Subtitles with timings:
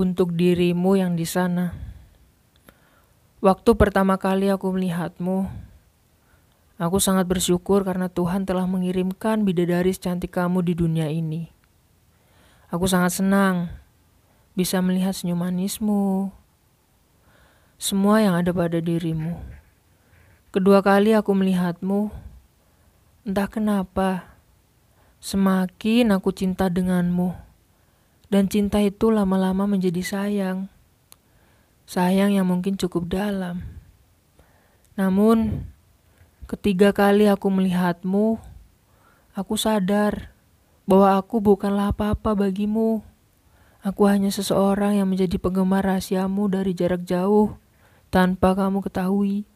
[0.00, 1.76] untuk dirimu yang di sana.
[3.44, 5.44] Waktu pertama kali aku melihatmu,
[6.80, 11.52] aku sangat bersyukur karena Tuhan telah mengirimkan bidadari secantik kamu di dunia ini.
[12.72, 13.68] Aku sangat senang
[14.56, 16.32] bisa melihat senyum manismu,
[17.76, 19.36] semua yang ada pada dirimu.
[20.48, 22.08] Kedua kali aku melihatmu,
[23.28, 24.36] entah kenapa,
[25.20, 27.49] semakin aku cinta denganmu
[28.30, 30.70] dan cinta itu lama-lama menjadi sayang.
[31.84, 33.66] Sayang yang mungkin cukup dalam.
[34.94, 35.66] Namun,
[36.46, 38.38] ketiga kali aku melihatmu,
[39.34, 40.30] aku sadar
[40.86, 43.02] bahwa aku bukanlah apa-apa bagimu.
[43.82, 47.58] Aku hanya seseorang yang menjadi penggemar rahasiamu dari jarak jauh
[48.14, 49.48] tanpa kamu ketahui.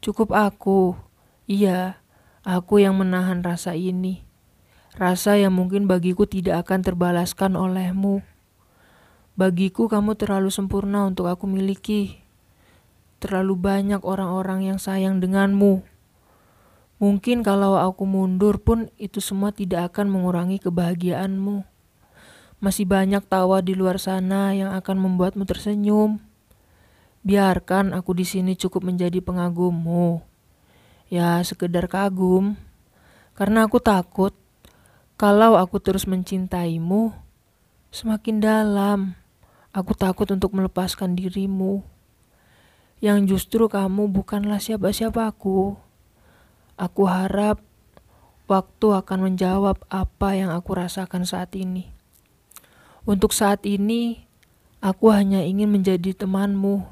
[0.00, 0.96] Cukup aku,
[1.44, 2.00] iya,
[2.40, 4.29] aku yang menahan rasa ini.
[4.98, 8.26] Rasa yang mungkin bagiku tidak akan terbalaskan olehmu.
[9.38, 12.18] Bagiku kamu terlalu sempurna untuk aku miliki.
[13.22, 15.86] Terlalu banyak orang-orang yang sayang denganmu.
[17.00, 21.64] Mungkin kalau aku mundur pun itu semua tidak akan mengurangi kebahagiaanmu.
[22.60, 26.20] Masih banyak tawa di luar sana yang akan membuatmu tersenyum.
[27.24, 30.20] Biarkan aku di sini cukup menjadi pengagummu.
[31.08, 32.60] Ya, sekedar kagum.
[33.32, 34.36] Karena aku takut
[35.20, 37.12] kalau aku terus mencintaimu,
[37.92, 39.20] semakin dalam
[39.68, 41.84] aku takut untuk melepaskan dirimu.
[43.04, 45.76] Yang justru kamu bukanlah siapa-siapaku.
[46.80, 47.60] Aku harap
[48.48, 51.92] waktu akan menjawab apa yang aku rasakan saat ini.
[53.04, 54.24] Untuk saat ini,
[54.80, 56.88] aku hanya ingin menjadi temanmu.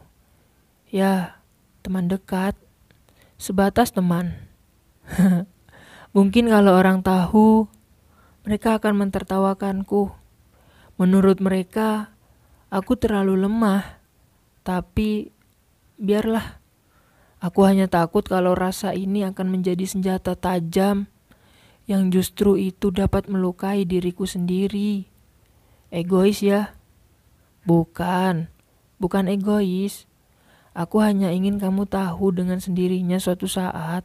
[0.93, 1.41] Ya,
[1.81, 2.53] teman dekat,
[3.41, 4.37] sebatas teman.
[6.17, 7.73] Mungkin kalau orang tahu
[8.47, 10.13] mereka akan mentertawakanku.
[10.99, 12.15] Menurut mereka,
[12.71, 14.03] aku terlalu lemah,
[14.67, 15.31] tapi
[15.99, 16.59] biarlah.
[17.39, 21.07] Aku hanya takut kalau rasa ini akan menjadi senjata tajam
[21.87, 25.07] yang justru itu dapat melukai diriku sendiri.
[25.95, 26.75] Egois ya?
[27.63, 28.51] Bukan,
[28.99, 30.11] bukan egois.
[30.75, 34.03] Aku hanya ingin kamu tahu dengan sendirinya suatu saat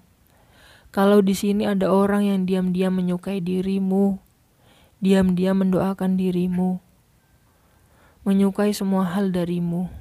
[0.94, 4.22] kalau di sini ada orang yang diam-diam menyukai dirimu,
[5.03, 6.80] diam-diam mendoakan dirimu,
[8.24, 9.91] menyukai semua hal darimu.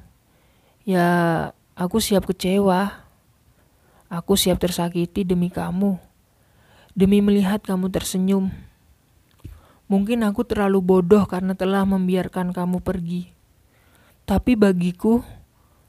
[0.87, 3.03] Ya, aku siap kecewa.
[4.07, 5.97] Aku siap tersakiti demi kamu,
[6.93, 8.53] demi melihat kamu tersenyum.
[9.89, 13.33] Mungkin aku terlalu bodoh karena telah membiarkan kamu pergi.
[14.29, 15.25] Tapi bagiku,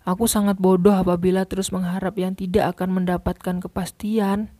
[0.07, 4.55] aku sangat bodoh apabila terus mengharap yang tidak akan mendapatkan kepastian.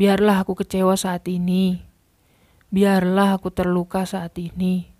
[0.00, 1.87] Biarlah aku kecewa saat ini
[2.68, 4.92] Biarlah aku terluka saat ini.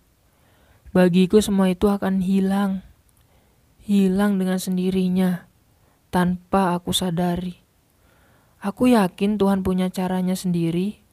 [0.97, 2.81] Bagiku semua itu akan hilang.
[3.85, 5.45] Hilang dengan sendirinya
[6.09, 7.61] tanpa aku sadari.
[8.65, 11.05] Aku yakin Tuhan punya caranya sendiri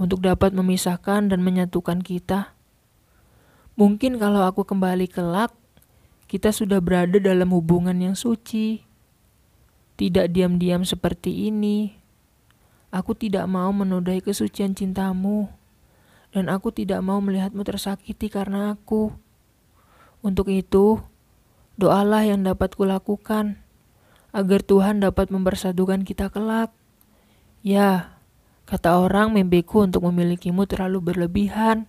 [0.00, 2.56] untuk dapat memisahkan dan menyatukan kita.
[3.76, 5.52] Mungkin kalau aku kembali kelak,
[6.24, 8.80] kita sudah berada dalam hubungan yang suci.
[10.00, 11.92] Tidak diam-diam seperti ini.
[12.88, 15.57] Aku tidak mau menodai kesucian cintamu
[16.32, 19.12] dan aku tidak mau melihatmu tersakiti karena aku.
[20.20, 21.00] Untuk itu,
[21.80, 23.62] doalah yang dapat kulakukan
[24.34, 26.74] agar Tuhan dapat mempersatukan kita kelak.
[27.64, 28.20] Ya,
[28.68, 31.88] kata orang mimpiku untuk memilikimu terlalu berlebihan.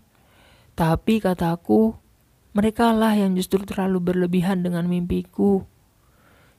[0.79, 1.99] Tapi kataku,
[2.55, 5.67] mereka lah yang justru terlalu berlebihan dengan mimpiku.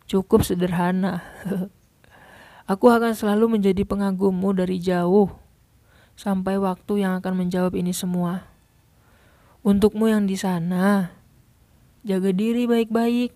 [0.05, 1.25] Cukup sederhana.
[2.71, 5.33] Aku akan selalu menjadi pengagummu dari jauh
[6.21, 8.45] sampai waktu yang akan menjawab ini semua.
[9.65, 11.17] Untukmu yang di sana,
[12.05, 13.33] jaga diri baik-baik.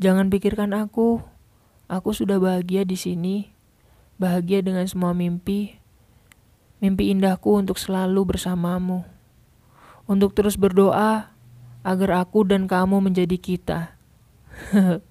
[0.00, 1.20] Jangan pikirkan aku.
[1.92, 3.52] Aku sudah bahagia di sini,
[4.16, 5.76] bahagia dengan semua mimpi.
[6.80, 9.04] Mimpi indahku untuk selalu bersamamu.
[10.08, 11.36] Untuk terus berdoa
[11.84, 13.92] agar aku dan kamu menjadi kita.